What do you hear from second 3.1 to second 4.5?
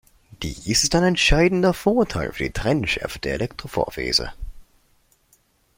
der Elektrophorese.